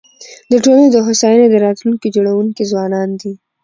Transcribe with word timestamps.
د 0.51 0.53
ټولني 0.63 0.87
د 0.91 0.97
هوساینې 1.05 1.47
د 1.49 1.55
راتلونکي 1.65 2.07
جوړونکي 2.15 2.63
ځوانان 2.71 3.09
دي. 3.21 3.33